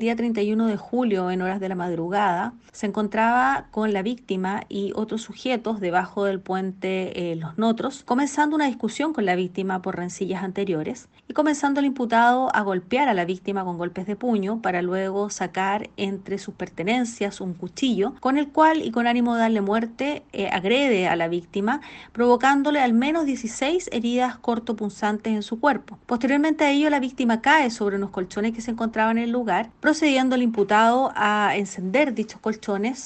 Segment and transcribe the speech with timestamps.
[0.00, 4.92] día 31 de julio, en horas de la madrugada, se encontraba con la víctima y
[4.96, 9.96] otros sujetos debajo del puente eh, Los Notros, comenzando una discusión con la víctima por
[9.96, 14.62] rencillas anteriores y comenzando el imputado a golpear a la víctima con golpes de puño
[14.62, 19.42] para luego sacar entre sus pertenencias un cuchillo con el cual y con ánimo de
[19.42, 21.82] darle muerte eh, agrede a la víctima
[22.12, 25.98] provocándole al menos 16 heridas cortopunzantes en su cuerpo.
[26.06, 29.70] Posteriormente a ello la víctima cae sobre unos colchones que se encontraban en el lugar,
[29.90, 33.00] procediendo el imputado a encender dichos colchones